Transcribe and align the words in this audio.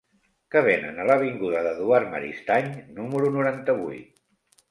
Què 0.53 0.61
venen 0.67 1.01
a 1.01 1.03
l'avinguda 1.09 1.61
d'Eduard 1.67 2.09
Maristany 2.15 2.71
número 3.01 3.29
noranta-vuit? 3.39 4.09